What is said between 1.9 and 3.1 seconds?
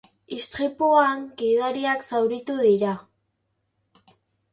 zauritu dira.